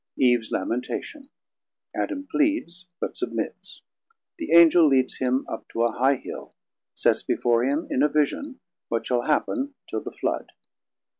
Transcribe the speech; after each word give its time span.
Eve's 0.17 0.49
Lamentation. 0.51 1.29
Adam 1.95 2.27
pleads, 2.31 2.87
but 2.99 3.15
submits: 3.15 3.83
The 4.39 4.51
Angel 4.51 4.87
leads 4.87 5.17
him 5.17 5.45
up 5.47 5.67
to 5.73 5.83
a 5.83 5.91
high 5.91 6.15
Hill, 6.15 6.55
sets 6.95 7.21
before 7.21 7.63
him 7.63 7.85
in 7.91 8.01
a 8.01 8.09
vision 8.09 8.61
what 8.87 9.05
shall 9.05 9.21
happ'n 9.25 9.75
till 9.87 10.01
the 10.01 10.09
Flood. 10.11 10.53